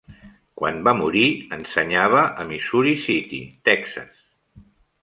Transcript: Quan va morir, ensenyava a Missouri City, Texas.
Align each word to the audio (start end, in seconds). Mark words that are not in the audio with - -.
Quan 0.61 0.79
va 0.87 0.93
morir, 1.01 1.25
ensenyava 1.57 2.25
a 2.45 2.49
Missouri 2.55 2.99
City, 3.07 3.45
Texas. 3.73 4.27